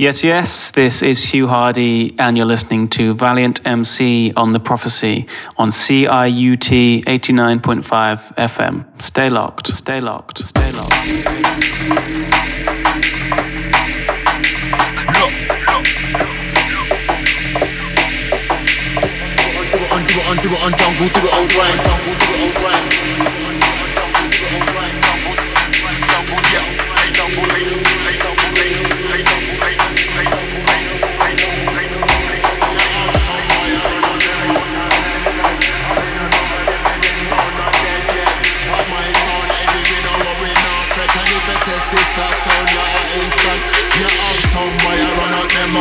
[0.00, 5.26] Yes, yes, this is Hugh Hardie, and you're listening to Valiant Emcee on The Prophecy
[5.58, 8.86] on CIUT 89.5 FM.
[9.02, 10.94] Stay locked, stay locked, stay locked.
[19.82, 19.90] It
[22.06, 23.39] it it.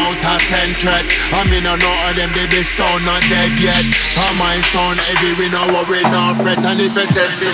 [0.10, 1.06] Centred.
[1.30, 3.86] I mean, I know of them, they be so not dead yet.
[4.18, 7.54] My mind sound heavy, we no worry, no fret, and if it test this.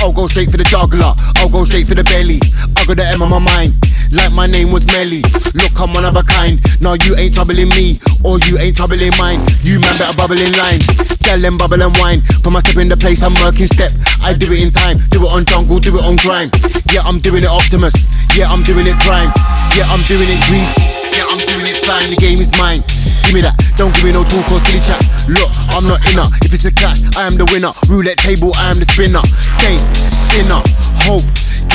[0.00, 2.40] I'll go straight for the juggler, I'll go straight for the belly.
[2.76, 3.74] I got the M on my mind
[4.12, 5.22] like my name was Melly.
[5.54, 6.60] Look, I'm one of a kind.
[6.80, 9.40] Now you ain't troubling me, or you ain't troubling mine.
[9.62, 10.80] You man better bubble in line.
[11.22, 12.22] Tell them bubble and wine.
[12.42, 13.92] From my step in the place, I'm working step.
[14.22, 14.98] I do it in time.
[15.10, 16.50] Do it on jungle, do it on grime.
[16.92, 17.94] Yeah, I'm doing it Optimus.
[18.36, 19.32] Yeah, I'm doing it prime.
[19.76, 20.82] Yeah, I'm doing it greasy.
[21.12, 22.10] Yeah, I'm doing it slime.
[22.10, 22.82] The game is mine.
[23.22, 23.54] Give me that.
[23.78, 24.98] Don't give me no talk or silly chat.
[25.30, 26.26] Look, I'm not inner.
[26.42, 27.70] If it's a clash, I am the winner.
[27.86, 29.22] Roulette table, I am the spinner.
[29.62, 29.82] Saint,
[30.34, 30.58] sinner,
[31.06, 31.26] hope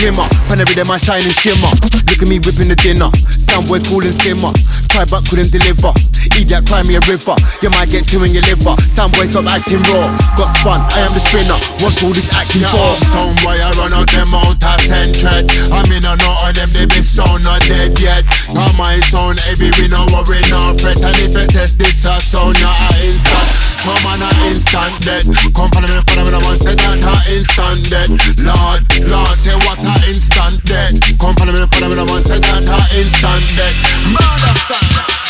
[0.01, 0.27] glimmer.
[0.49, 1.69] Pan every day, my shine and shimmer.
[2.09, 3.09] Look at me whipping the dinner.
[3.29, 4.51] Soundboy cool and simmer.
[4.89, 5.93] Try but couldn't deliver.
[6.37, 7.35] Eat that, cry me a river.
[7.61, 8.75] You might get two in your liver.
[8.91, 10.07] Soundboy stop acting raw.
[10.35, 11.57] Got spun, I am the spinner.
[11.81, 12.89] What's all this acting for?
[13.13, 15.45] Soundboy, I run out them out of centred.
[15.71, 18.25] I mean, I know all them, they be so not dead yet.
[18.57, 20.97] Now my sound heavy, we no worry, no fret.
[21.03, 23.49] And if it test this, I sound not instant.
[23.85, 25.25] Come on, an instant dead.
[25.53, 28.09] Come follow me, follow me, I want to that, a instant dead.
[28.45, 30.97] Lord, Lord, say what a instant dead.
[31.21, 33.75] Come follow me, follow me, I want to that, a instant dead.
[34.09, 35.21] Murder stand.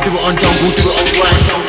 [0.00, 1.59] Do it on, jungle, do it on grind,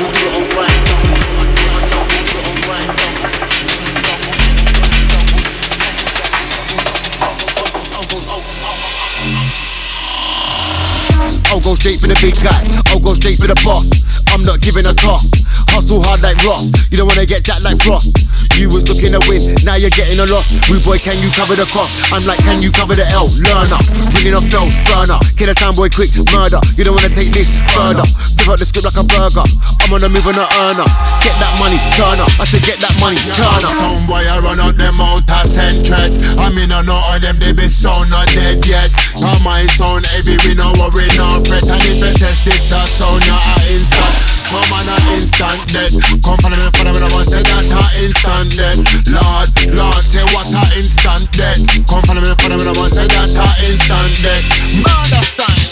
[11.71, 12.67] go straight for the big guy.
[12.91, 13.87] I'll go straight for the boss.
[14.35, 15.23] I'm not giving a toss.
[15.71, 16.67] Hustle hard like Ross.
[16.91, 18.30] You don't wanna get jacked like Frost.
[18.61, 20.45] You was looking to win, now you're getting a loss.
[20.69, 21.97] Rude boy, can you cover the cost?
[22.13, 23.25] I'm like, can you cover the L?
[23.41, 23.81] Learner,
[24.13, 25.17] ringing off dough, burner.
[25.33, 26.61] Kill a soundboy quick, murder.
[26.77, 28.05] You don't wanna take this further.
[28.37, 29.41] Flip out the script like a burger.
[29.81, 30.85] I'm on a move on a earner.
[31.25, 32.29] Get that money, turn up.
[32.37, 33.73] I said, get that money, turn up.
[33.81, 36.13] Soundboy, I run out them out of centred.
[36.37, 38.93] I mean, I know all them, they be so not dead yet.
[39.17, 41.65] Now my sound heavy, we no worry, no fret.
[41.65, 44.40] And if it test this, I sound not a instant.
[44.51, 45.91] Come on, an instant dead.
[46.23, 48.83] Come follow me, follow me, I want to that a instant dead.
[49.07, 51.63] Lord, Lord, say what a instant dead.
[51.87, 54.43] Come follow me, follow me, I want to that a instant dead.
[54.83, 55.71] Murder stand.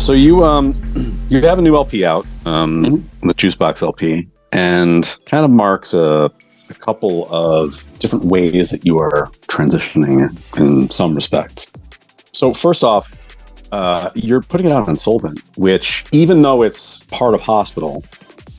[0.00, 0.72] So you um
[1.28, 2.82] you have a new LP out, um,
[3.20, 6.32] the Juicebox LP, and kind of marks a,
[6.70, 11.70] a couple of different ways that you are transitioning in some respects.
[12.32, 13.17] So first off,
[13.72, 18.04] uh, you're putting it out on Solvent, which even though it's part of Hospital,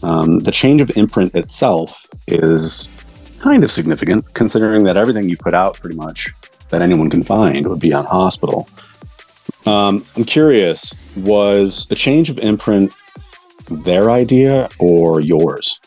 [0.04, 2.88] um, the change of imprint itself is
[3.40, 6.30] kind of significant, considering that everything you put out pretty much
[6.70, 8.68] that anyone can find would be on Hospital.
[9.66, 12.94] Um, I'm curious, was the change of imprint
[13.70, 15.80] their idea or yours?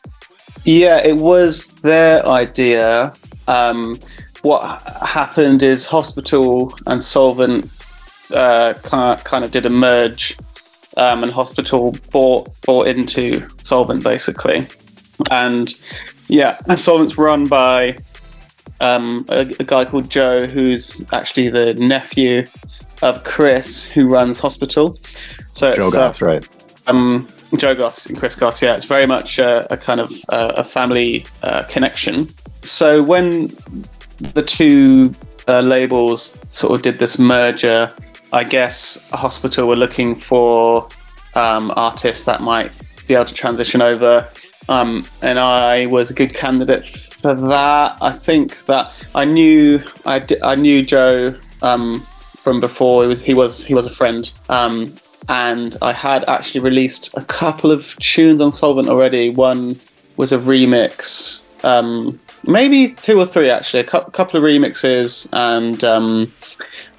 [0.65, 3.13] Yeah, it was their idea.
[3.49, 3.99] Um,
[4.43, 7.71] what happened is Hospital and Solvent
[8.33, 10.37] uh, kind of, kind of did a merge,
[10.97, 14.67] um, and Hospital bought bought into Solvent basically,
[15.31, 15.73] and
[16.29, 17.99] yeah, and Solvent's run by
[18.81, 22.45] um, a, a guy called Joe, who's actually the nephew
[23.03, 24.99] of Chris, who runs Hospital.
[25.53, 26.49] So Joe it's, uh, right?
[26.87, 27.27] um,
[27.57, 28.63] Joe Goss and Chris Goss.
[28.63, 32.29] Yeah, it's very much a, a kind of uh, a family uh, connection.
[32.63, 33.49] So when
[34.19, 35.13] the two
[35.49, 37.93] uh, labels sort of did this merger,
[38.33, 40.89] I guess a Hospital were looking for
[41.35, 42.71] um, artists that might
[43.07, 44.29] be able to transition over,
[44.69, 47.99] um, and I was a good candidate for that.
[48.01, 52.01] I think that I knew I, knew Joe um,
[52.37, 53.03] from before.
[53.03, 54.31] He was he was he was a friend.
[54.49, 54.95] Um,
[55.29, 59.31] and I had actually released a couple of tunes on Solvent already.
[59.31, 59.79] One
[60.17, 63.81] was a remix um, maybe two or three actually.
[63.81, 66.33] A cu- couple of remixes and um,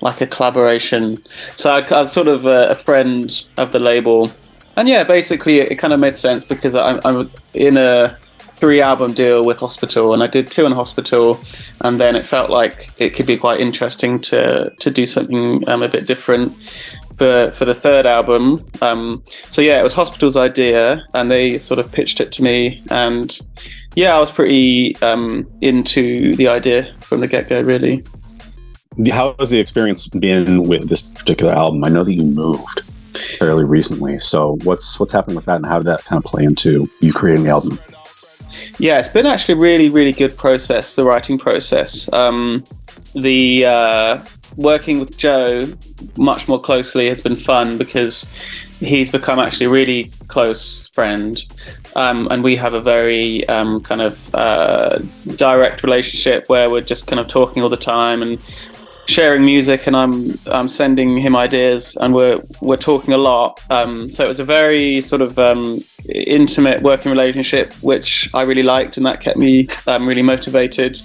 [0.02, 1.18] like a collaboration.
[1.56, 4.32] So I, was sort of a, a, friend of the label,
[4.76, 8.18] and yeah, basically it, it kind of made sense because I'm, I'm in a
[8.64, 11.38] three album deal with Hospital, and I did two in Hospital,
[11.82, 15.84] and then it felt like it could be quite interesting to to do something um,
[15.84, 16.56] a bit different
[17.16, 18.64] for for the third album.
[18.82, 22.82] Um, so yeah, it was Hospital's idea, and they sort of pitched it to me,
[22.90, 23.38] and
[23.96, 28.04] yeah, I was pretty um, into the idea from the get go, really.
[29.12, 31.84] How has the experience been with this particular album?
[31.84, 32.82] I know that you moved
[33.38, 36.44] fairly recently, so what's what's happened with that, and how did that kind of play
[36.44, 37.80] into you creating the album?
[38.80, 42.12] Yeah, it's been actually a really, really good process, the writing process.
[42.14, 42.64] Um,
[43.16, 44.24] the uh,
[44.56, 45.66] working with Joe
[46.18, 48.32] much more closely has been fun because
[48.80, 51.44] he's become actually a really close friend.
[51.96, 55.00] Um, and we have a very um, kind of uh,
[55.36, 58.44] direct relationship where we're just kind of talking all the time and
[59.06, 63.62] sharing music, and I'm I'm sending him ideas, and we're we're talking a lot.
[63.70, 65.80] Um, so it was a very sort of um,
[66.14, 71.02] intimate working relationship, which I really liked, and that kept me um, really motivated.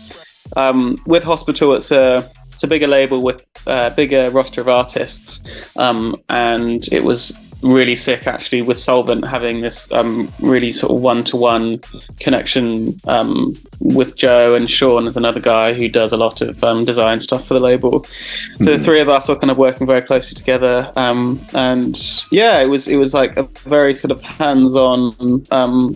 [0.57, 2.29] Um, with Hospital, it's a
[2.59, 5.45] it's a bigger label with a bigger roster of artists,
[5.77, 11.01] um, and it was really sick actually with Solvent having this um, really sort of
[11.01, 11.79] one to one
[12.19, 16.85] connection um, with Joe and Sean is another guy who does a lot of um,
[16.85, 18.03] design stuff for the label.
[18.03, 18.65] So mm.
[18.65, 18.83] the hmm.
[18.83, 21.97] three of us were kind of working very closely together, um, and
[22.33, 25.95] yeah, it was it was like a very sort of hands on um,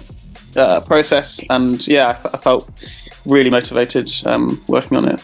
[0.54, 2.70] uh, process, and yeah, I, f- I felt
[3.26, 5.20] really motivated um, working on it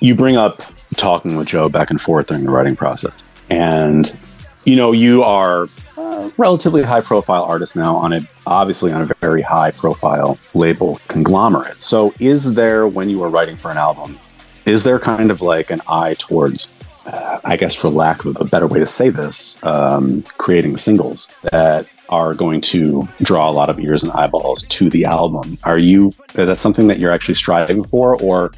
[0.00, 0.62] you bring up
[0.96, 3.24] talking with Joe back and forth during the writing process.
[3.50, 4.16] And,
[4.64, 9.06] you know, you are a relatively high profile artist now on it, obviously on a
[9.20, 11.80] very high profile label conglomerate.
[11.80, 14.18] So, is there, when you were writing for an album,
[14.64, 16.72] is there kind of like an eye towards,
[17.06, 21.30] uh, I guess, for lack of a better way to say this, um, creating singles
[21.52, 25.58] that are going to draw a lot of ears and eyeballs to the album?
[25.64, 28.20] Are you, is that something that you're actually striving for?
[28.20, 28.52] Or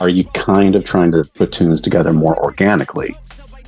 [0.00, 3.14] are you kind of trying to put tunes together more organically?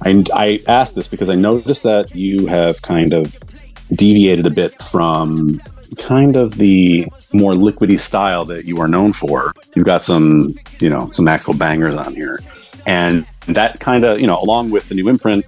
[0.03, 3.35] I, I asked this because I noticed that you have kind of
[3.93, 5.61] deviated a bit from
[5.99, 9.53] kind of the more liquidy style that you are known for.
[9.75, 12.41] You've got some, you know, some actual bangers on here.
[12.87, 15.45] And that kind of, you know, along with the new imprint,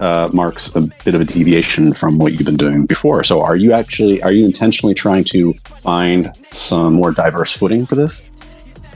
[0.00, 3.22] uh, marks a bit of a deviation from what you've been doing before.
[3.22, 7.94] So, are you actually, are you intentionally trying to find some more diverse footing for
[7.94, 8.24] this?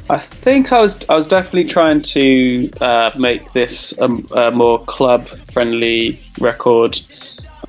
[0.08, 4.06] I think I was I was definitely trying to uh, make this a,
[4.36, 7.00] a more club friendly record.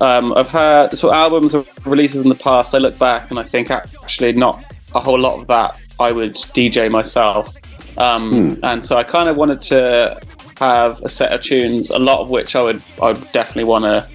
[0.00, 2.74] Um, I've had sort of albums or releases in the past.
[2.74, 4.64] I look back and I think actually not
[4.94, 7.54] a whole lot of that I would DJ myself.
[7.98, 8.64] Um, hmm.
[8.64, 10.20] And so I kind of wanted to
[10.58, 13.84] have a set of tunes, a lot of which I would I would definitely want
[13.84, 14.06] to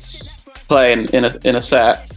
[0.67, 2.09] play in, in a in a set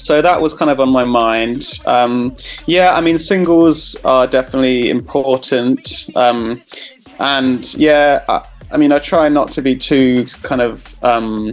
[0.00, 1.78] so that was kind of on my mind.
[1.84, 2.34] Um,
[2.66, 6.08] yeah, I mean, singles are definitely important.
[6.16, 6.60] Um,
[7.18, 11.52] and yeah, I, I, mean, I try not to be too kind of um,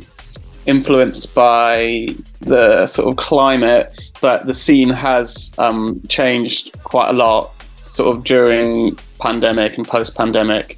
[0.65, 2.07] influenced by
[2.39, 8.23] the sort of climate, but the scene has um, changed quite a lot sort of
[8.23, 10.77] during pandemic and post pandemic.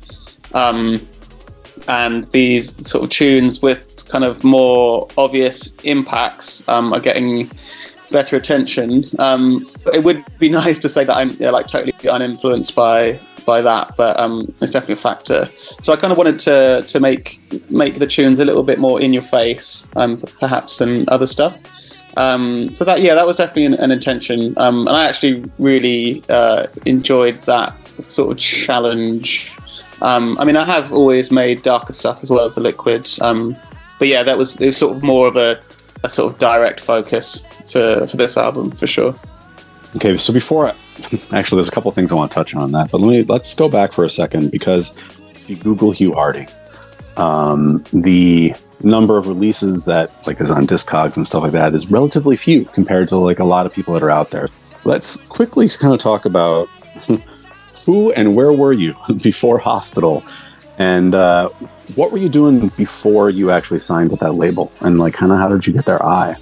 [0.54, 1.00] Um,
[1.88, 7.50] and these sort of tunes with kind of more obvious impacts um, are getting
[8.12, 9.04] better attention.
[9.18, 13.62] Um, it would be nice to say that I'm yeah, like totally uninfluenced by by
[13.62, 15.46] that, but um, it's definitely a factor.
[15.82, 17.40] So I kind of wanted to to make
[17.72, 21.58] make the tunes a little bit more in your face, um, perhaps than other stuff.
[22.18, 26.24] Um, so that yeah, that was definitely an, an intention, um, and I actually really
[26.30, 29.56] uh, enjoyed that sort of challenge.
[30.02, 33.10] Um, I mean, I have always made darker stuff as well as the liquid,
[34.00, 35.60] but yeah, that was it was sort of more of a,
[36.04, 39.14] a sort of direct focus for for this album for sure.
[39.96, 40.76] Okay, so before I,
[41.32, 43.54] actually, there's a couple things I want to touch on that, but let me let's
[43.54, 44.98] go back for a second because
[45.32, 46.48] if you Google Hugh Harding,
[47.18, 51.92] um, the number of releases that like is on Discogs and stuff like that is
[51.92, 54.48] relatively few compared to like a lot of people that are out there.
[54.86, 56.68] Let's quickly kind of talk about
[57.86, 60.24] who and where were you before Hospital,
[60.78, 61.50] and uh,
[61.96, 64.72] what were you doing before you actually signed with that label?
[64.82, 66.36] And like, kind of, how did you get their eye?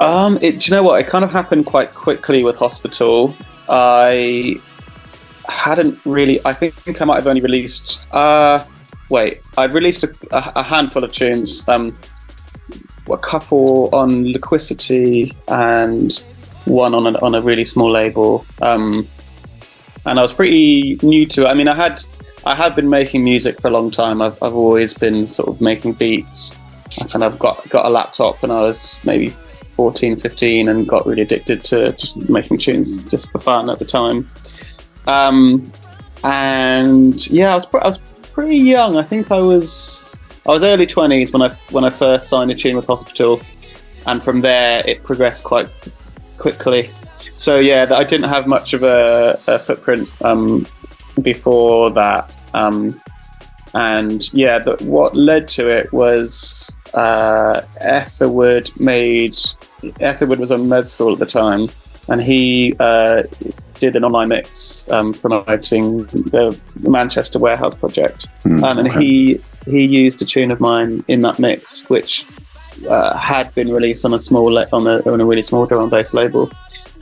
[0.00, 1.00] Um, it, do you know what?
[1.00, 3.34] It kind of happened quite quickly with Hospital.
[3.68, 4.60] I
[5.48, 6.44] hadn't really.
[6.44, 8.06] I think I might have only released.
[8.12, 8.64] Uh,
[9.08, 11.66] wait, I've released a, a, handful of tunes.
[11.68, 11.96] Um,
[13.10, 16.12] a couple on Liquicity and
[16.64, 18.44] one on a, on a really small label.
[18.62, 19.06] Um,
[20.06, 21.46] and I was pretty new to it.
[21.46, 22.02] I mean, I had
[22.46, 24.20] I have been making music for a long time.
[24.20, 26.58] I've I've always been sort of making beats.
[27.02, 29.28] I kind of got got a laptop when I was maybe
[29.76, 33.84] 14, 15 and got really addicted to just making tunes just for fun at the
[33.84, 34.26] time.
[35.06, 35.70] Um,
[36.22, 37.98] and yeah, I was I was
[38.32, 38.96] pretty young.
[38.96, 40.04] I think I was
[40.46, 43.40] I was early twenties when I when I first signed a tune with Hospital,
[44.06, 45.68] and from there it progressed quite
[46.36, 46.90] quickly.
[47.36, 50.66] So yeah, I didn't have much of a, a footprint um,
[51.22, 53.00] before that, um,
[53.74, 59.36] and yeah, the, what led to it was uh, Etherwood made.
[60.00, 61.68] Etherwood was on med school at the time,
[62.08, 63.22] and he uh,
[63.80, 69.04] did an online mix um, promoting the Manchester Warehouse project, Hmm, um, and okay.
[69.04, 72.24] he he used a tune of mine in that mix, which
[72.88, 75.90] uh, had been released on a small on a on a really small drum and
[75.90, 76.50] bass label,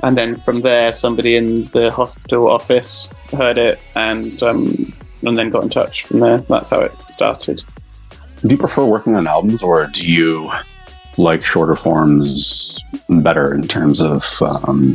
[0.03, 4.93] and then from there somebody in the hospital office heard it and um,
[5.25, 6.39] and then got in touch from there.
[6.39, 7.63] That's how it started.
[8.43, 10.51] Do you prefer working on albums, or do you
[11.17, 14.25] like shorter forms better in terms of
[14.67, 14.95] um,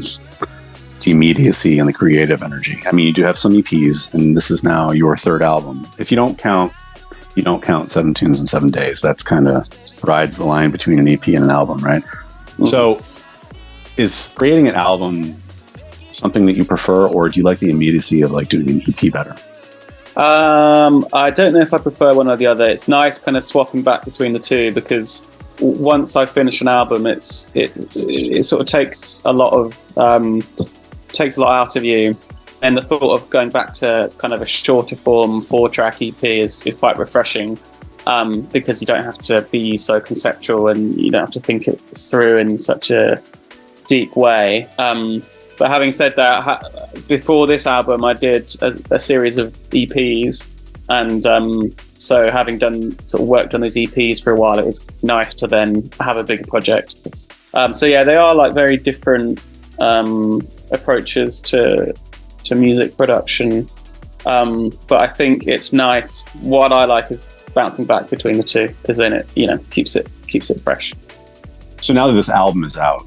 [0.99, 2.77] the immediacy and the creative energy?
[2.85, 5.87] I mean, you do have some EPs, and this is now your third album.
[5.97, 6.73] If you don't count,
[7.35, 9.01] you don't count seven tunes in seven days.
[9.01, 9.69] That's kind of
[10.03, 12.03] rides the line between an EP and an album, right?
[12.65, 12.99] So,
[13.97, 15.37] is creating an album
[16.11, 19.11] something that you prefer, or do you like the immediacy of like doing an EP
[19.11, 19.35] better?
[20.19, 22.65] Um, I don't know if I prefer one or the other.
[22.65, 27.05] It's nice kind of swapping back between the two because once I finish an album,
[27.05, 30.41] it's it it sort of takes a lot of um,
[31.09, 32.17] takes a lot out of you,
[32.63, 36.23] and the thought of going back to kind of a shorter form four track EP
[36.23, 37.57] is is quite refreshing.
[38.07, 41.67] Um, because you don't have to be so conceptual and you don't have to think
[41.67, 43.21] it through in such a
[43.87, 44.67] deep way.
[44.77, 45.23] Um,
[45.57, 46.61] but having said that, ha-
[47.07, 50.47] before this album, I did a, a series of EPs,
[50.89, 54.65] and um, so having done sort of worked on those EPs for a while, it
[54.65, 56.95] was nice to then have a bigger project.
[57.53, 59.41] Um, so yeah, they are like very different
[59.79, 60.41] um,
[60.71, 61.93] approaches to
[62.43, 63.67] to music production,
[64.25, 66.21] um, but I think it's nice.
[66.41, 69.95] What I like is bouncing back between the two because then it you know keeps
[69.95, 70.93] it keeps it fresh.
[71.81, 73.03] So now that this album is out,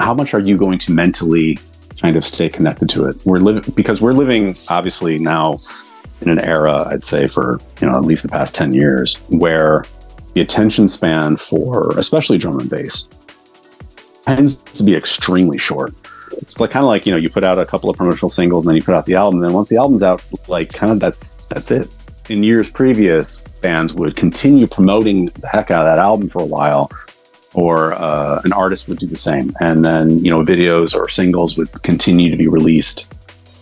[0.00, 1.58] how much are you going to mentally
[2.00, 3.16] kind of stay connected to it?
[3.24, 5.58] We're living because we're living obviously now
[6.22, 9.84] in an era, I'd say for you know at least the past ten years, where
[10.34, 13.08] the attention span for especially drum and bass
[14.22, 15.92] tends to be extremely short.
[16.32, 18.64] It's like kind of like you know you put out a couple of promotional singles
[18.64, 19.40] and then you put out the album.
[19.40, 21.94] And then once the album's out, like kind of that's that's it.
[22.28, 26.46] In years previous, bands would continue promoting the heck out of that album for a
[26.46, 26.88] while,
[27.54, 31.56] or uh, an artist would do the same, and then you know videos or singles
[31.56, 33.12] would continue to be released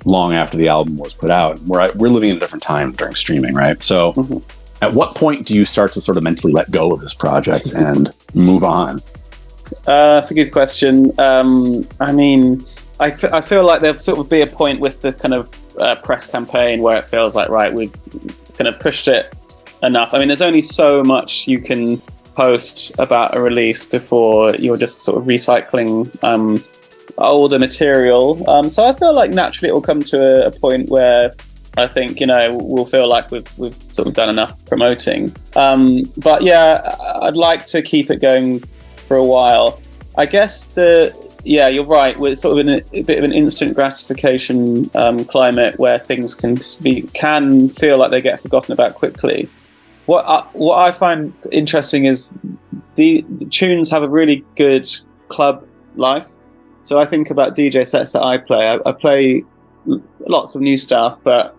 [0.04, 1.58] long after the album was put out.
[1.60, 3.82] We're we're living in a different time during streaming, right?
[3.82, 4.42] So, Mhm.
[4.82, 7.66] at what point do you start to sort of mentally let go of this project
[7.66, 9.00] and move on?
[9.86, 11.12] Uh, that's a good question.
[11.18, 12.62] Um, I mean,
[13.00, 15.50] I, f- I feel like there'll sort of be a point with the kind of
[15.78, 17.92] uh, press campaign where it feels like, right, we've
[18.56, 19.32] kind of pushed it
[19.82, 20.14] enough.
[20.14, 22.00] I mean, there's only so much you can
[22.38, 25.92] post about a release before you're just sort of recycling
[26.22, 26.62] um,
[27.18, 28.48] older material.
[28.48, 31.32] Um, so I feel like naturally it will come to a, a point where
[31.76, 35.34] I think you know we'll feel like we've we've sort of done enough promoting.
[35.56, 38.60] Um, but yeah, I'd like to keep it going
[39.08, 39.80] for a while.
[40.16, 42.16] I guess the yeah, you're right.
[42.16, 46.36] We're sort of in a, a bit of an instant gratification um, climate where things
[46.36, 49.48] can be can feel like they get forgotten about quickly.
[50.08, 52.32] What I, what I find interesting is
[52.94, 54.88] the, the tunes have a really good
[55.28, 56.28] club life.
[56.82, 58.68] So I think about DJ sets that I play.
[58.68, 59.44] I, I play
[60.20, 61.54] lots of new stuff, but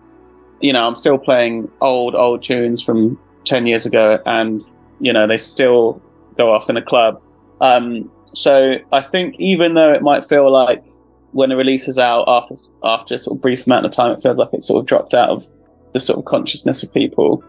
[0.60, 4.60] you know I'm still playing old old tunes from ten years ago, and
[4.98, 6.02] you know they still
[6.36, 7.22] go off in a club.
[7.60, 10.84] Um, so I think even though it might feel like
[11.30, 14.24] when a release is out after after a sort of brief amount of time, it
[14.24, 15.46] feels like it's sort of dropped out of
[15.92, 17.44] the sort of consciousness of people.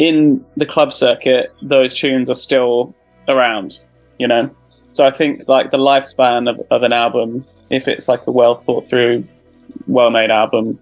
[0.00, 2.94] In the club circuit, those tunes are still
[3.28, 3.84] around,
[4.18, 4.48] you know.
[4.92, 8.54] So I think like the lifespan of, of an album, if it's like a well
[8.54, 9.28] thought through,
[9.86, 10.78] well made album,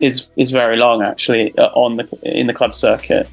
[0.00, 3.28] is is very long actually uh, on the in the club circuit.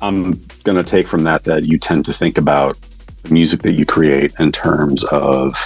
[0.00, 0.34] I'm
[0.76, 2.78] to take from that that you tend to think about
[3.24, 5.56] the music that you create in terms of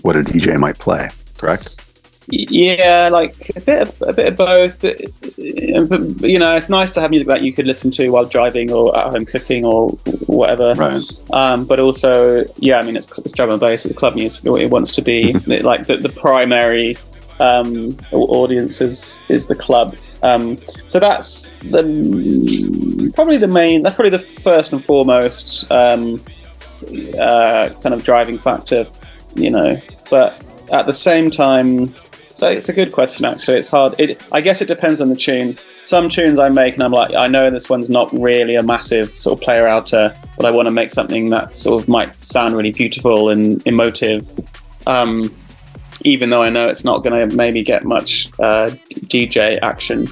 [0.00, 1.85] what a DJ might play, correct?
[2.28, 4.84] Yeah, like a bit of a bit of both.
[4.84, 8.24] Uh, but, you know, it's nice to have music that you could listen to while
[8.24, 9.90] driving or at home cooking or
[10.26, 10.74] whatever.
[10.74, 11.02] Right.
[11.32, 14.44] Um, but also, yeah, I mean, it's, it's drum and bass, it's club music.
[14.44, 16.96] It wants to be like the, the primary
[17.38, 19.96] um, audience is is the club.
[20.22, 20.56] Um,
[20.88, 23.82] so that's the probably the main.
[23.82, 26.20] That's probably the first and foremost um,
[27.20, 28.84] uh, kind of driving factor,
[29.36, 29.80] you know.
[30.10, 30.42] But
[30.72, 31.94] at the same time,
[32.36, 33.24] so it's a good question.
[33.24, 33.94] Actually, it's hard.
[33.98, 35.56] It, I guess it depends on the tune.
[35.84, 39.14] Some tunes I make, and I'm like, I know this one's not really a massive
[39.14, 42.54] sort of player outer, but I want to make something that sort of might sound
[42.54, 44.30] really beautiful and emotive.
[44.86, 45.34] Um,
[46.02, 48.68] even though I know it's not going to maybe get much uh,
[49.06, 50.06] DJ action.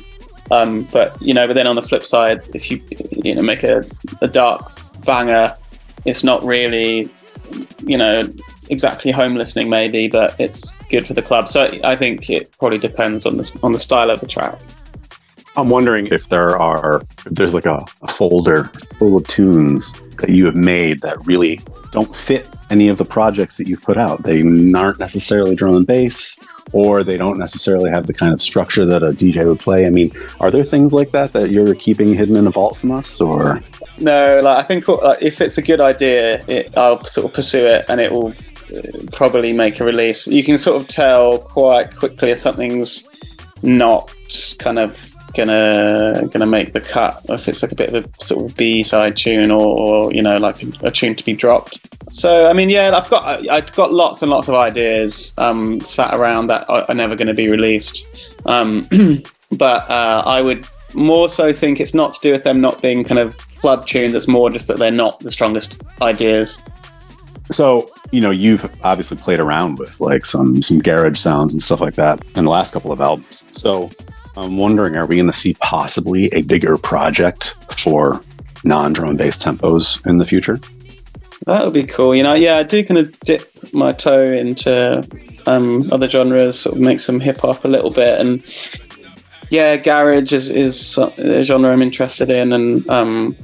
[0.50, 2.82] Um, but you know, but then on the flip side, if you
[3.22, 3.84] you know make a,
[4.22, 5.54] a dark banger,
[6.06, 7.10] it's not really
[7.84, 8.22] you know
[8.71, 11.49] exactly home listening maybe, but it's good for the club.
[11.49, 14.61] So I think it probably depends on the on the style of the track.
[15.56, 18.64] I'm wondering if there are if there's like a, a folder
[18.99, 21.61] full of tunes that you have made that really
[21.92, 24.25] don't fit any of the projects that you've put out.
[24.25, 24.42] They
[24.75, 26.37] aren't necessarily drum and bass,
[26.73, 29.87] or they don't necessarily have the kind of structure that a DJ would play.
[29.87, 32.90] I mean, are there things like that that you're keeping hidden in a vault from
[32.90, 33.62] us, or?
[33.99, 37.64] No, like I think uh, if it's a good idea, it, I'll sort of pursue
[37.64, 38.35] it, and it will
[39.12, 40.26] probably make a release.
[40.26, 43.08] You can sort of tell quite quickly if something's
[43.62, 44.14] not
[44.58, 48.48] kind of gonna gonna make the cut if it's like a bit of a sort
[48.48, 51.78] of B side tune or, or you know like a, tune to be dropped.
[52.10, 56.14] So I mean, yeah, I've got I've got lots and lots of ideas um, sat
[56.14, 58.06] around that are, are never going to be released.
[58.46, 58.88] Um,
[59.52, 63.04] but uh, I would more so think it's not to do with them not being
[63.04, 64.14] kind of club tunes.
[64.14, 66.60] It's more just that they're not the strongest ideas.
[67.50, 71.80] So you know you've obviously played around with like some some garage sounds and stuff
[71.80, 73.44] like that in the last couple of albums.
[73.50, 73.90] So
[74.37, 78.21] I'm wondering, are we going to see possibly a bigger project for
[78.62, 80.61] non-drum and bass tempos in the future?
[81.47, 82.14] That would be cool.
[82.14, 85.06] You know, yeah, I do kind of dip my toe into
[85.47, 88.44] um, other genres, sort of make some hip hop a little bit, and
[89.50, 93.37] yeah, garage is is a genre I'm interested in, and um,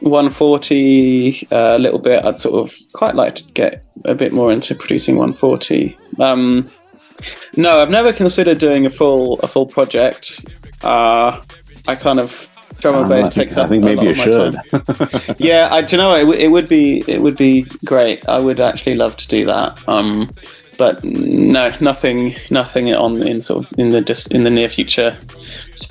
[0.00, 2.24] 140 uh, a little bit.
[2.24, 5.96] I'd sort of quite like to get a bit more into producing 140.
[6.18, 6.70] Um,
[7.56, 10.44] no, I've never considered doing a full a full project.
[10.82, 11.42] Uh,
[11.86, 13.66] I kind of drum and bass takes up.
[13.66, 14.56] I think maybe you should.
[15.38, 18.26] yeah, I do you know it, it, would be it would be great.
[18.28, 19.86] I would actually love to do that.
[19.88, 20.30] Um,
[20.78, 25.18] but no, nothing, nothing on in sort of in the just in the near future.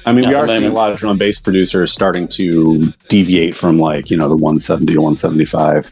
[0.06, 3.56] I mean, we are seeing a lot of drum and bass producers starting to deviate
[3.56, 5.91] from like you know the 170 to 175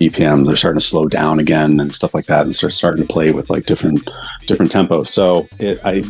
[0.00, 0.44] BPM.
[0.44, 3.30] They're starting to slow down again and stuff like that, and start starting to play
[3.30, 4.06] with like different
[4.46, 5.06] different tempos.
[5.06, 6.02] So, it, I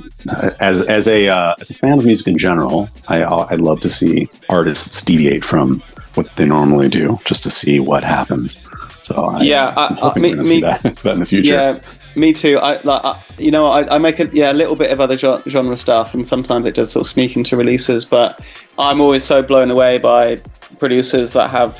[0.58, 3.90] as as a uh, as a fan of music in general, I I love to
[3.90, 5.82] see artists deviate from
[6.14, 8.60] what they normally do, just to see what happens.
[9.02, 11.52] So I, yeah, I'm hoping me, we're see that, that in the future.
[11.52, 11.80] Yeah,
[12.16, 12.58] me too.
[12.58, 15.16] I like, I, you know, I, I, make a yeah a little bit of other
[15.16, 18.04] genre stuff, and sometimes it does sort of sneak into releases.
[18.04, 18.40] But
[18.78, 20.40] I'm always so blown away by
[20.78, 21.78] producers that have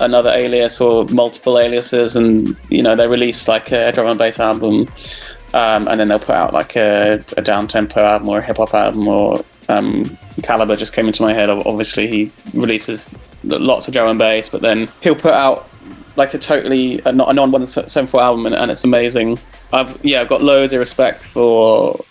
[0.00, 4.40] another alias or multiple aliases, and you know they release like a drum and bass
[4.40, 4.88] album,
[5.54, 8.56] um, and then they'll put out like a, a down tempo album or a hip
[8.56, 11.50] hop album or um, Calibre just came into my head.
[11.50, 13.12] Obviously, he releases
[13.44, 15.68] lots of drum and bass, but then he'll put out
[16.16, 19.38] like a totally a non one seven four album, and, and it's amazing.
[19.72, 22.04] I've yeah, I've got loads of respect for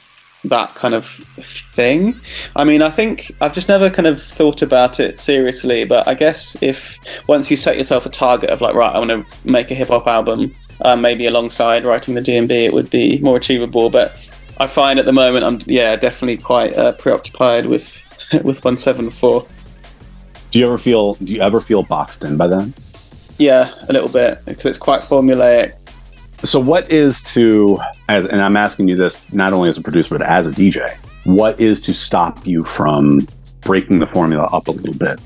[0.45, 2.19] that kind of thing.
[2.55, 6.15] I mean, I think I've just never kind of thought about it seriously, but I
[6.15, 6.97] guess if
[7.27, 9.89] once you set yourself a target of like, right, I want to make a hip
[9.89, 13.89] hop album, uh, maybe alongside writing the DnB, it would be more achievable.
[13.89, 14.17] But
[14.57, 18.01] I find at the moment, I'm yeah, definitely quite uh, preoccupied with
[18.33, 19.45] with 174.
[20.49, 21.13] Do you ever feel?
[21.15, 22.73] Do you ever feel boxed in by then?
[23.37, 25.80] Yeah, a little bit because it's quite formulaic
[26.43, 30.17] so, what is to, as and I'm asking you this not only as a producer
[30.17, 33.27] but as a DJ, what is to stop you from
[33.61, 35.19] breaking the formula up a little bit?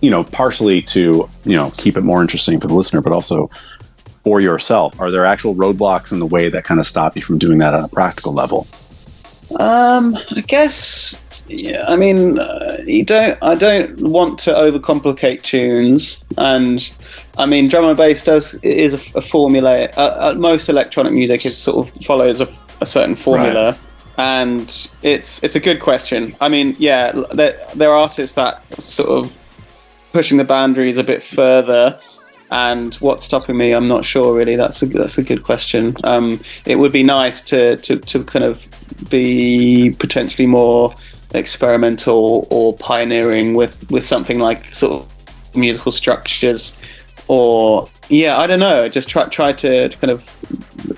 [0.00, 3.50] You know, partially to you know keep it more interesting for the listener, but also
[4.22, 4.98] for yourself.
[5.00, 7.74] Are there actual roadblocks in the way that kind of stop you from doing that
[7.74, 8.66] on a practical level?
[9.56, 11.22] Um, I guess.
[11.46, 13.38] Yeah, I mean, uh, you don't.
[13.42, 16.90] I don't want to overcomplicate tunes, and
[17.36, 19.90] I mean, drum and bass does is a, a formula.
[19.96, 22.48] Uh, uh, most electronic music is sort of follows a,
[22.80, 23.80] a certain formula, right.
[24.16, 26.34] and it's it's a good question.
[26.40, 29.36] I mean, yeah, there, there are artists that sort of
[30.12, 32.00] pushing the boundaries a bit further.
[32.50, 33.72] And what's stopping me?
[33.72, 34.34] I'm not sure.
[34.34, 35.96] Really, that's a that's a good question.
[36.04, 38.62] Um, it would be nice to, to to kind of
[39.10, 40.94] be potentially more
[41.34, 46.78] experimental or pioneering with with something like sort of musical structures
[47.28, 48.88] or yeah, I don't know.
[48.88, 50.38] Just try try to kind of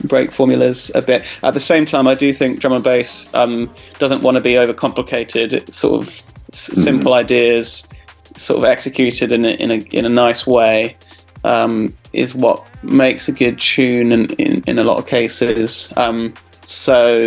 [0.05, 1.25] break formulas a bit.
[1.43, 4.55] At the same time, I do think drum and bass um, doesn't want to be
[4.55, 5.53] overcomplicated.
[5.53, 6.09] It's sort of
[6.53, 7.89] s- simple ideas,
[8.37, 10.97] sort of executed in a, in a in a nice way,
[11.45, 14.11] um, is what makes a good tune.
[14.13, 15.93] And in, in a lot of cases.
[15.97, 16.35] Um,
[16.67, 17.21] so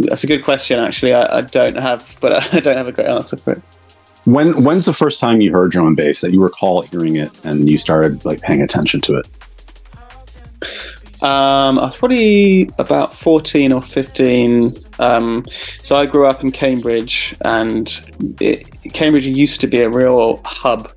[0.00, 0.78] that's a good question.
[0.78, 3.62] Actually, I, I don't have, but I don't have a great answer for it.
[4.24, 7.30] When when's the first time you heard drum and bass that you recall hearing it
[7.44, 9.26] and you started like paying attention to it?
[11.22, 14.70] Um, I was probably about 14 or 15.
[14.98, 15.44] Um,
[15.82, 17.88] so I grew up in Cambridge, and
[18.38, 20.92] it, Cambridge used to be a real hub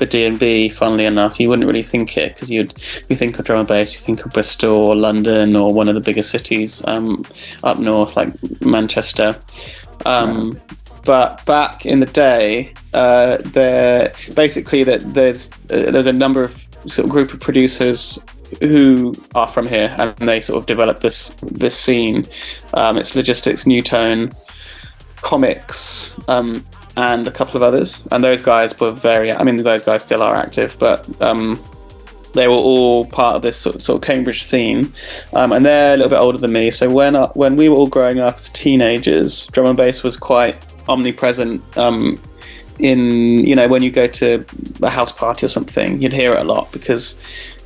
[0.00, 1.38] for D&B, funnily enough.
[1.38, 2.72] You wouldn't really think it because you'd
[3.10, 5.94] you think of drum and bass, you think of Bristol or London or one of
[5.94, 7.22] the bigger cities um,
[7.62, 8.30] up north like
[8.62, 9.38] Manchester.
[10.06, 10.58] Um,
[11.04, 16.52] but back in the day, uh, there basically that there's uh, there's a number of
[16.86, 18.18] sort of group of producers
[18.60, 22.24] who are from here, and they sort of developed this this scene.
[22.72, 24.30] Um, it's Logistics, Nu:Tone,
[25.16, 26.64] Commix, um,
[27.00, 28.06] and a couple of others.
[28.12, 29.32] And those guys were very.
[29.32, 31.62] I mean, those guys still are active, but um,
[32.34, 34.92] they were all part of this sort of, Cambridge scene,
[35.32, 36.70] um, and they're a little bit older than me.
[36.70, 40.16] So when uh, when we were all growing up as teenagers, drum and bass was
[40.16, 40.56] quite
[40.88, 41.62] omnipresent.
[41.76, 42.20] Um,
[42.78, 44.44] in you know when you go to
[44.82, 47.20] a house party or something, you'd hear it a lot because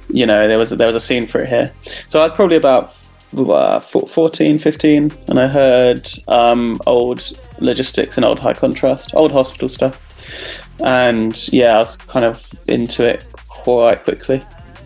[0.09, 1.73] you know there was there was a scene for it here.
[2.09, 2.95] So I was probably about
[3.39, 9.69] uh, 14, 15, and I heard um, old logistics and old high contrast, old hospital
[9.69, 10.01] stuff,
[10.85, 14.39] and yeah, I was kind of into it quite quickly.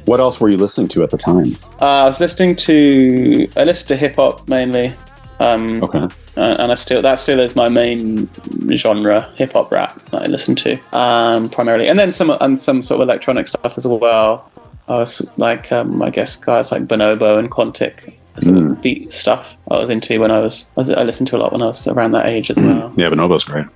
[0.04, 1.54] What else were you listening to at the time?
[1.80, 4.92] Uh, I was listening to I listened to hip hop mainly.
[5.40, 6.08] Um, Okay.
[6.36, 8.28] and I still that still is my main
[8.74, 12.82] genre, hip hop rap that I listen to um, primarily, and then some and some
[12.82, 14.50] sort of electronic stuff as well.
[14.88, 19.56] I was like, um, I guess guys like Bonobo and Quantic, sort of beat stuff
[19.70, 21.66] I was into when I was, I was I listened to a lot when I
[21.66, 22.92] was around that age as well.
[22.96, 23.66] Yeah, Bonobo's great.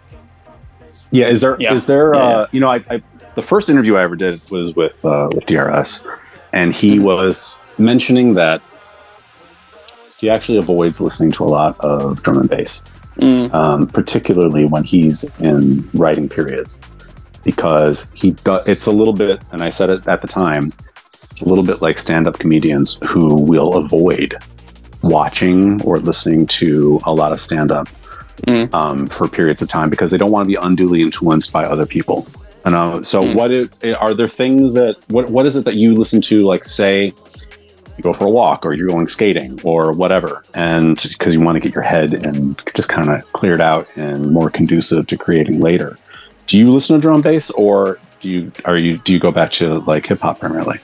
[1.11, 1.75] Yeah, is there is Yeah.
[1.79, 2.47] there Yeah, uh, yeah.
[2.53, 3.03] you know I, I
[3.35, 6.05] the first interview I ever did was with uh, with DRS,
[6.53, 7.05] and he Mm-hmm.
[7.05, 8.61] was mentioning that
[10.19, 12.83] he actually avoids listening to a lot of drum and bass,
[13.19, 13.53] Mm.
[13.53, 16.79] um, particularly when he's in writing periods,
[17.45, 18.67] because he does.
[18.67, 20.71] It's a little bit, and I said it at the time.
[21.43, 24.37] A little bit like stand-up comedians who will avoid
[25.03, 27.89] watching or listening to a lot of stand-up
[28.47, 28.75] Mm.
[28.75, 31.87] um, for periods of time because they don't want to be unduly influenced by other
[31.87, 32.27] people.
[32.65, 33.35] And uh, so, Mm.
[33.37, 33.69] what it,
[34.01, 36.41] are there things that what what is it that you listen to?
[36.41, 37.07] Like, say,
[37.97, 41.55] you go for a walk, or you're going skating, or whatever, and because you want
[41.57, 45.61] to get your head and just kind of cleared out and more conducive to creating
[45.61, 45.97] later.
[46.49, 49.53] Do you listen to drum bass, or do you are you do you go back
[49.53, 50.81] to like hip hop primarily?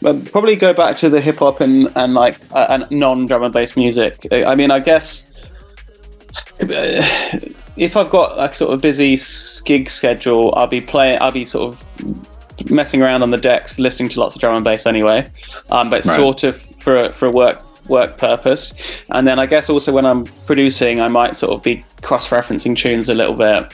[0.00, 3.42] But probably go back to the hip hop and and like uh, and non drum
[3.42, 4.26] and bass music.
[4.32, 5.30] I mean, I guess
[6.60, 9.18] if I've got like sort of busy
[9.64, 11.18] gig schedule, I'll be playing.
[11.20, 14.64] I'll be sort of messing around on the decks, listening to lots of drum and
[14.64, 15.28] bass anyway.
[15.70, 16.16] Um, but Right.
[16.16, 18.74] sort of for a, for a work work purpose.
[19.10, 22.76] And then I guess also when I'm producing, I might sort of be cross referencing
[22.76, 23.72] tunes a little bit.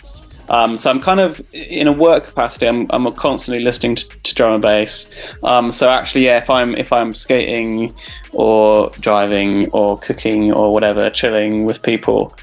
[0.48, 2.66] Um, so I'm kind of in a work capacity.
[2.66, 5.10] I'm, I'm constantly listening to, to drum and bass.
[5.42, 7.94] Um, so actually, yeah, if I'm if I'm skating
[8.32, 12.34] or driving or cooking or whatever, chilling with people,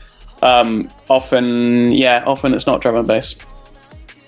[0.42, 3.36] um, often yeah, often it's not drum and bass.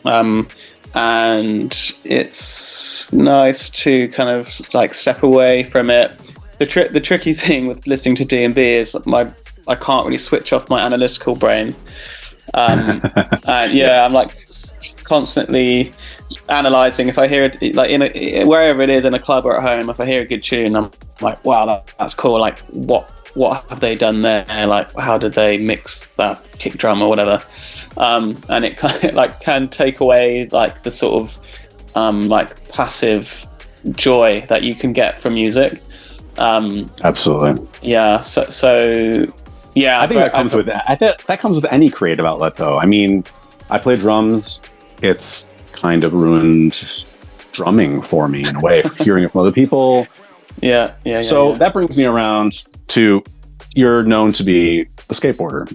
[0.05, 0.47] Um,
[0.95, 6.11] and it's nice to kind of like step away from it.
[6.59, 9.33] The tri- the tricky thing with listening to D and B is my
[9.67, 11.75] I can't really switch off my analytical brain.
[12.53, 13.01] Um,
[13.47, 14.35] and yeah, I'm like
[15.03, 15.93] constantly
[16.49, 17.07] analyzing.
[17.09, 19.63] If I hear it, like in a, wherever it is in a club or at
[19.63, 22.39] home, if I hear a good tune, I'm like, wow, that, that's cool.
[22.39, 24.45] Like, what what have they done there?
[24.67, 27.43] Like, how did they mix that kick drum or whatever?
[27.97, 32.69] Um, and it kind of like can take away like the sort of um, like
[32.69, 33.45] passive
[33.91, 35.81] joy that you can get from music.
[36.37, 37.67] Um, Absolutely.
[37.81, 38.19] yeah.
[38.19, 39.25] So, so
[39.75, 42.77] yeah, I think that comes with I think that comes with any creative outlet, though.
[42.77, 43.23] I mean,
[43.69, 44.61] I play drums.
[45.01, 47.03] It's kind of ruined
[47.51, 50.07] drumming for me in a way, hearing it from other people.
[50.61, 51.15] Yeah, yeah.
[51.15, 51.57] yeah so yeah.
[51.57, 53.23] that brings me around to
[53.75, 55.67] you're known to be a skateboarder.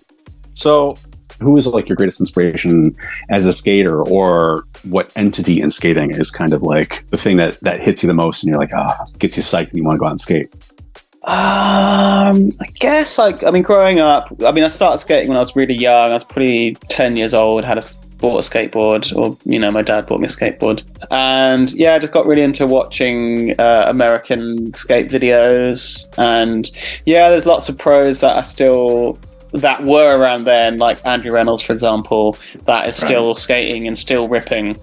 [0.54, 0.96] So
[1.40, 2.94] who is like your greatest inspiration
[3.28, 7.58] as a skater, or what entity in skating is kind of like the thing that
[7.60, 9.96] that hits you the most, and you're like, ah, gets you psyched and you want
[9.96, 10.48] to go out and skate?
[11.28, 15.40] Um, I guess like I mean, growing up, I mean, I started skating when I
[15.40, 16.10] was really young.
[16.10, 17.64] I was probably ten years old.
[17.64, 17.82] Had a
[18.16, 21.98] bought a skateboard, or you know, my dad bought me a skateboard, and yeah, I
[21.98, 26.70] just got really into watching uh, American skate videos, and
[27.04, 29.18] yeah, there's lots of pros that are still
[29.52, 33.36] that were around then, like Andrew Reynolds, for example, that is still right.
[33.36, 34.76] skating and still ripping.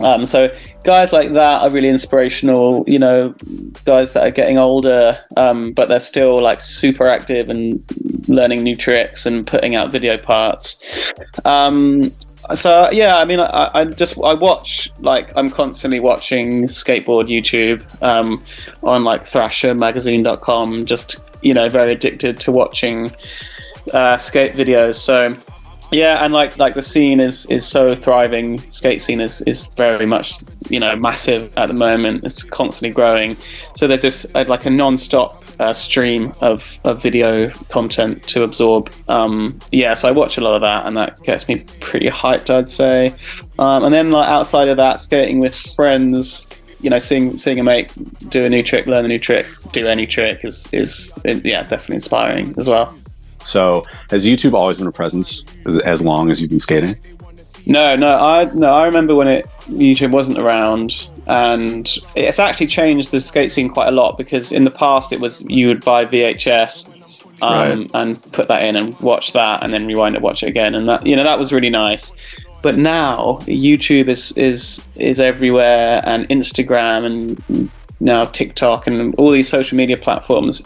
[0.00, 2.84] Um, so guys like that are really inspirational.
[2.86, 3.34] You know,
[3.84, 7.84] guys that are getting older, um, but they're still like super active and
[8.28, 10.80] learning new tricks and putting out video parts.
[11.44, 12.12] Um,
[12.54, 17.84] so yeah, I mean, I, I, just I watch like I'm constantly watching skateboard YouTube
[18.02, 18.42] um,
[18.82, 20.86] on like ThrasherMagazine.com.
[20.86, 23.10] Just you know, very addicted to watching
[23.92, 24.96] uh, skate videos.
[24.96, 25.36] So
[25.90, 28.58] yeah, and like like the scene is is so thriving.
[28.70, 30.34] Skate scene is is very much
[30.68, 32.24] you know massive at the moment.
[32.24, 33.36] It's constantly growing.
[33.74, 38.90] So there's this uh, like a non-stop uh, stream of, of video content to absorb.
[39.08, 42.48] Um, yeah, so I watch a lot of that, and that gets me pretty hyped,
[42.48, 43.14] I'd say.
[43.58, 46.48] Um, and then like outside of that, skating with friends,
[46.80, 47.92] you know, seeing seeing a mate
[48.30, 51.96] do a new trick, learn a new trick, do any trick is is yeah, definitely
[51.96, 52.96] inspiring as well.
[53.42, 55.44] So, has YouTube always been a presence
[55.84, 56.96] as long as you've been skating?
[57.66, 63.10] No, no, I no, I remember when it YouTube wasn't around, and it's actually changed
[63.10, 66.04] the skate scene quite a lot because in the past it was you would buy
[66.04, 66.92] VHS
[67.42, 67.90] um, right.
[67.94, 70.88] and put that in and watch that, and then rewind it, watch it again, and
[70.88, 72.12] that you know that was really nice.
[72.62, 79.48] But now YouTube is is is everywhere, and Instagram and now TikTok and all these
[79.48, 80.62] social media platforms,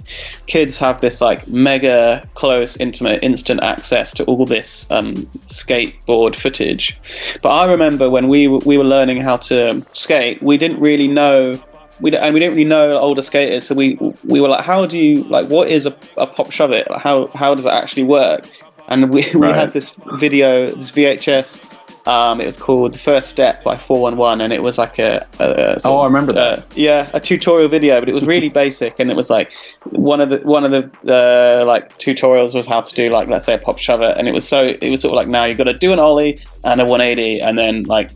[0.46, 5.14] kids have this like mega close, intimate, instant access to all this um,
[5.46, 6.98] skateboard footage.
[7.42, 11.60] But I remember when we we were learning how to skate, we didn't really know.
[12.00, 13.94] We and we didn't really know older skaters, so we
[14.24, 15.48] we were like, how do you like?
[15.48, 16.90] What is a, a pop shove it?
[16.90, 18.48] Like, how how does it actually work?
[18.88, 19.34] And we, right.
[19.34, 21.58] we had this video, this VHS
[22.06, 25.26] um, it was called The First Step by 411, and it was like a.
[25.40, 26.58] a, a oh, I remember that.
[26.58, 29.52] Uh, yeah, a tutorial video, but it was really basic, and it was like
[29.84, 33.46] one of the one of the uh, like tutorials was how to do like let's
[33.46, 35.44] say a pop shove it, and it was so it was sort of like now
[35.44, 38.10] you've got to do an ollie and a 180, and then like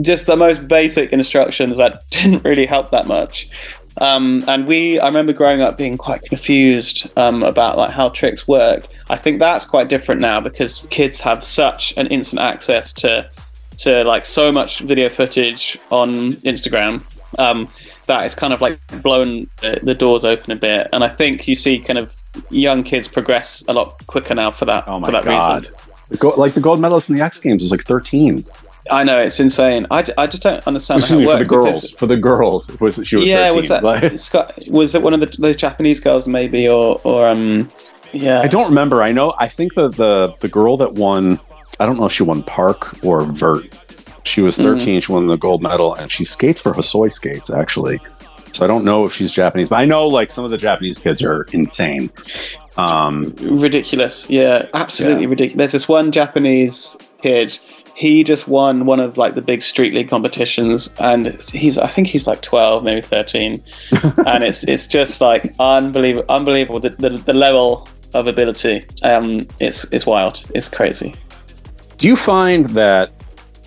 [0.00, 3.50] just the most basic instructions that didn't really help that much.
[3.98, 8.46] Um, and we, I remember growing up being quite confused um, about like how tricks
[8.46, 8.86] work.
[9.08, 13.30] I think that's quite different now because kids have such an instant access to
[13.78, 17.04] to like so much video footage on Instagram
[17.38, 17.68] um,
[18.06, 20.88] that it's kind of like blown the, the, doors open a bit.
[20.92, 22.14] And I think you see kind of
[22.50, 24.84] young kids progress a lot quicker now for that.
[24.86, 25.68] Oh my for that god!
[26.10, 26.32] Reason.
[26.38, 28.42] like the gold medalist in the X Games was like 13.
[28.90, 29.86] I know it's insane.
[29.90, 31.82] I, I just don't understand Excuse me, for the girls.
[31.82, 33.50] Because, for the girls, was she was yeah?
[33.50, 37.26] 13, was that Scott, was it one of the those Japanese girls maybe or or
[37.26, 37.68] um
[38.12, 38.40] yeah?
[38.40, 39.02] I don't remember.
[39.02, 39.34] I know.
[39.38, 41.40] I think the the the girl that won.
[41.78, 43.66] I don't know if she won park or vert.
[44.24, 44.98] She was 13.
[44.98, 45.02] Mm.
[45.04, 48.00] She won the gold medal, and she skates for Hosoi Skates actually.
[48.52, 50.98] So I don't know if she's Japanese, but I know like some of the Japanese
[50.98, 52.10] kids are insane.
[52.78, 55.30] Um, ridiculous, yeah, absolutely yeah.
[55.30, 55.58] ridiculous.
[55.58, 57.58] There's this one Japanese kid
[57.96, 62.06] he just won one of like the big street league competitions and he's i think
[62.06, 63.62] he's like 12 maybe 13
[64.26, 66.78] and it's it's just like unbelievable unbelievable.
[66.78, 70.44] The, the, the level of ability um it's it's wild.
[70.54, 71.14] It's crazy.
[71.96, 73.10] Do you find that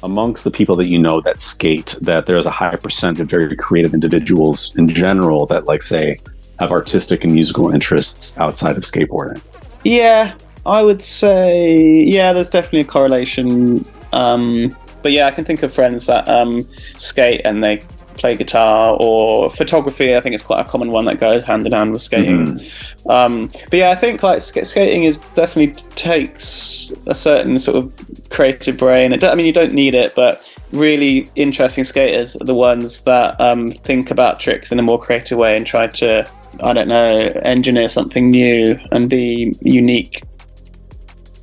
[0.03, 3.55] amongst the people that you know that skate that there's a high percent of very
[3.55, 6.17] creative individuals in general that like say
[6.59, 9.41] have artistic and musical interests outside of skateboarding?
[9.83, 15.63] Yeah I would say, yeah, there's definitely a correlation um, but yeah, I can think
[15.63, 16.67] of friends that um,
[16.97, 17.81] skate and they
[18.19, 20.15] play guitar or photography.
[20.15, 22.45] I think it's quite a common one that goes hand in hand with skating.
[22.45, 23.09] Mm-hmm.
[23.09, 28.77] Um, but yeah, I think like skating is definitely takes a certain sort of creative
[28.77, 29.23] brain.
[29.23, 33.71] I mean, you don't need it, but really interesting skaters are the ones that um,
[33.71, 36.29] think about tricks in a more creative way and try to,
[36.61, 40.21] I don't know, engineer something new and be unique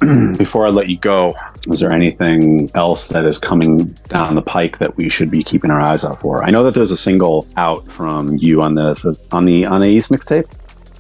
[0.37, 1.35] before I let you go,
[1.71, 5.71] is there anything else that is coming down the pike that we should be keeping
[5.71, 6.45] our eyes out for?
[6.45, 10.51] I know that there's a single out from you on this on the East mixtape.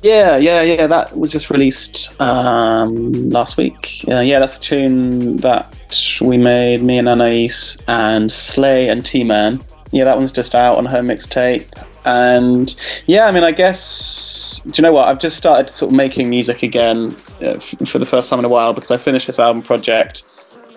[0.02, 0.86] Yeah, yeah, yeah.
[0.86, 4.04] That was just released um, last week.
[4.08, 5.74] Uh, yeah, that's a tune that
[6.20, 9.60] we made, me and Anais and Slay and T Man.
[9.90, 11.72] Yeah, that one's just out on her mixtape.
[12.04, 12.76] And
[13.06, 15.08] yeah, I mean, I guess, do you know what?
[15.08, 18.44] I've just started sort of making music again uh, f- for the first time in
[18.44, 20.22] a while because I finished this album project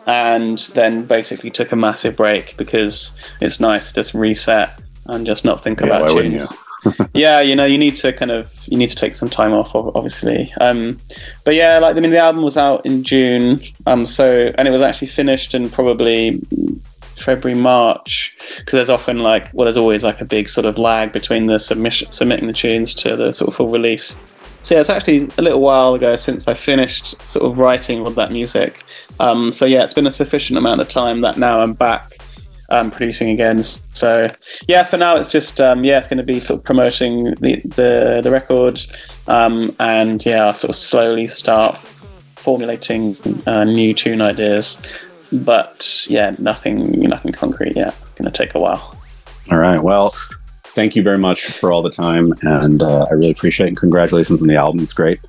[0.05, 5.45] and then basically took a massive break because it's nice to just reset and just
[5.45, 6.51] not think yeah, about tunes.
[7.13, 9.75] yeah, you know, you need to kind of you need to take some time off,
[9.75, 10.53] obviously.
[10.61, 10.97] Um,
[11.43, 14.71] but yeah, like I mean, the album was out in June, um, so and it
[14.71, 16.39] was actually finished in probably
[17.15, 21.11] February, March, because there's often like, well, there's always like a big sort of lag
[21.11, 24.17] between the submission, submitting the tunes to the sort of full release.
[24.69, 28.11] So yeah, it's actually a little while ago since I finished sort of writing all
[28.11, 28.83] that music.
[29.19, 32.13] Um, so yeah, it's been a sufficient amount of time that now I'm back
[32.69, 33.63] um, producing again.
[33.63, 34.31] So
[34.67, 37.59] yeah, for now it's just um, yeah, it's going to be sort of promoting the
[37.65, 38.79] the, the record,
[39.25, 41.75] um, and yeah, I'll sort of slowly start
[42.35, 44.79] formulating uh, new tune ideas.
[45.31, 47.95] But yeah, nothing nothing concrete yet.
[48.17, 48.95] Going to take a while.
[49.49, 49.81] All right.
[49.81, 50.13] Well,
[50.73, 53.69] thank you very much for all the time, and uh, I really appreciate it.
[53.69, 55.19] And congratulations on the album; it's great.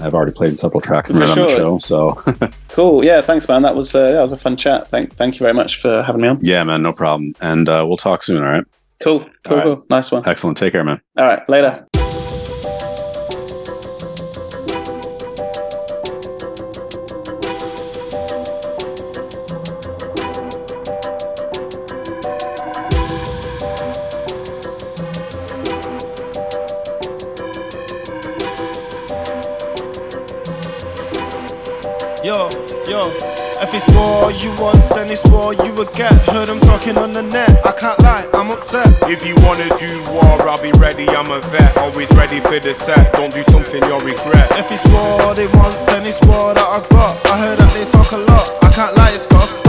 [0.00, 1.22] I've already played several tracks sure.
[1.22, 2.12] on the show, so
[2.68, 3.04] cool.
[3.04, 3.62] Yeah, thanks, man.
[3.62, 4.88] That was uh, that was a fun chat.
[4.88, 6.38] Thank thank you very much for having me on.
[6.40, 7.34] Yeah, man, no problem.
[7.40, 8.42] And uh, we'll talk soon.
[8.42, 8.64] All right.
[9.00, 9.28] Cool.
[9.44, 9.56] Cool.
[9.56, 9.68] Right.
[9.68, 9.86] cool.
[9.90, 10.26] Nice one.
[10.26, 10.56] Excellent.
[10.56, 11.00] Take care, man.
[11.16, 11.48] All right.
[11.48, 11.86] Later.
[33.68, 36.10] If it's war you want, then it's war you will get.
[36.32, 37.52] Heard them talking on the net.
[37.66, 38.88] I can't lie, I'm upset.
[39.12, 41.06] If you wanna do war, I'll be ready.
[41.10, 43.12] I'm a vet, always ready for the set.
[43.12, 44.48] Don't do something you'll regret.
[44.56, 47.26] If it's war they want, then it's war that I got.
[47.26, 48.56] I heard that they talk a lot.
[48.64, 49.67] I can't lie, it's gotta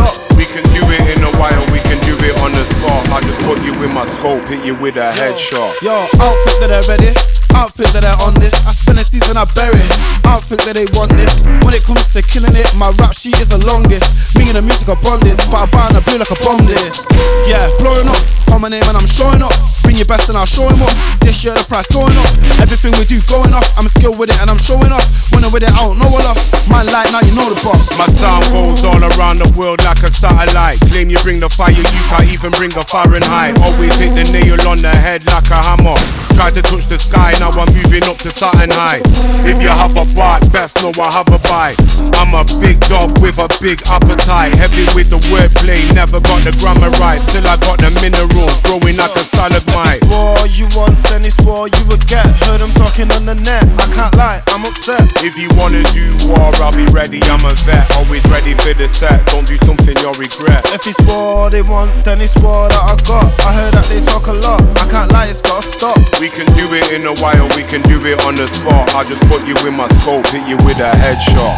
[3.60, 5.82] I put you in my scope, hit you with a headshot.
[5.82, 7.12] Yo, outfit that I ready.
[7.60, 8.56] I don't that they're on this.
[8.63, 9.84] I spend a season I bury.
[10.24, 11.43] I don't that they want this.
[11.60, 14.32] When it comes to killing it, my rap sheet is the longest.
[14.39, 16.63] Me and the music are bonded, but I buy and I blue like a bomb
[16.63, 17.04] this.
[17.52, 18.24] Yeah, blowing up
[18.56, 19.52] on my name and I'm showing up.
[19.84, 20.93] Bring your best and I'll show him up.
[21.19, 22.32] This year the price going up.
[22.63, 23.65] Everything we do going up.
[23.76, 25.04] I'm skilled with it and I'm showing up.
[25.36, 26.48] When I'm with it, I don't know a loss.
[26.69, 27.91] My light, now you know the boss.
[27.98, 30.80] My sound goes all around the world like a satellite.
[30.93, 33.49] Claim you bring the fire, you can't even bring a Fahrenheit.
[33.58, 36.29] Always hit the nail on the head like a hammer.
[36.39, 39.04] Try to touch the sky, now I'm moving up to Saturn high.
[39.43, 41.75] If you have a bite, best know I have a bite.
[42.15, 44.56] I'm a big dog with a big appetite.
[44.56, 47.19] Heavy with the wordplay, never got the grammar right.
[47.19, 49.99] Still I got the minerals, growing like a stalagmite.
[50.08, 52.23] War you want, then it's war you will get.
[52.47, 53.67] Heard them talking on the net.
[53.75, 55.04] I can't lie, I'm upset.
[55.19, 57.19] If you wanna do war, I'll be ready.
[57.28, 59.28] I'm a vet, always ready for the set.
[59.28, 60.63] Don't do something you'll regret.
[60.71, 63.28] If it's war they want, then it's war that I got.
[63.43, 64.63] I heard that they talk a lot.
[64.80, 65.99] I can't lie, it's gotta stop.
[66.23, 68.89] We can do it in a while, we can do it on the spot.
[68.96, 71.58] I just put you in my scope, hit you with a headshot.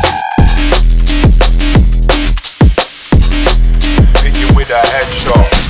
[4.24, 5.61] Hit you with a headshot.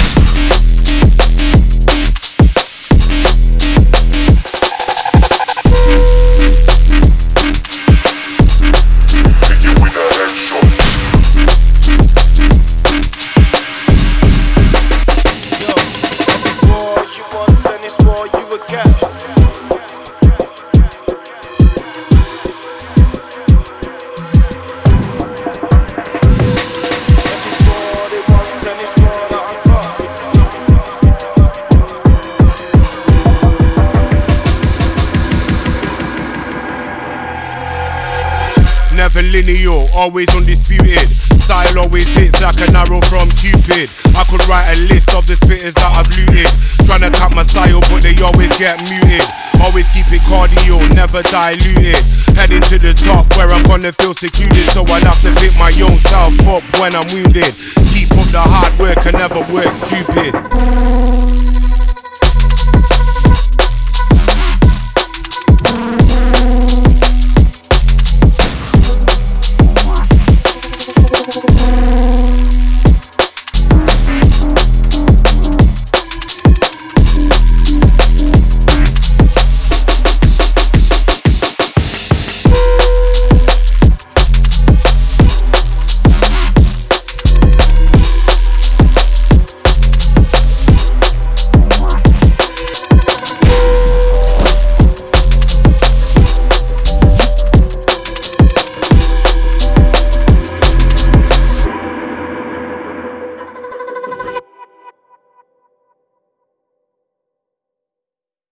[39.42, 41.00] Lineal, always undisputed.
[41.42, 43.90] Style always hits like an arrow from Cupid.
[44.14, 46.48] I could write a list of the spitters that I've looted.
[46.86, 49.26] Trying to cut my style, but they always get muted.
[49.66, 51.98] Always keep it cardio, never diluted.
[52.38, 54.70] Heading to the top where I'm gonna feel secluded.
[54.70, 57.50] So I'll have to pick my own self up when I'm wounded.
[57.90, 61.41] Keep up the hard work and never work stupid.